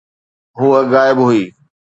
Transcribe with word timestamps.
هوءَ 0.59 0.79
غائب 0.91 1.17
هئي. 1.29 1.43